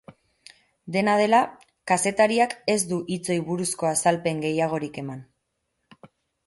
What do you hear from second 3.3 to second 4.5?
buruzko azalpen